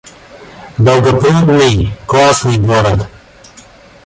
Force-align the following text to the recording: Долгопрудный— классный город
Долгопрудный— 0.79 1.91
классный 2.07 2.57
город 2.57 3.07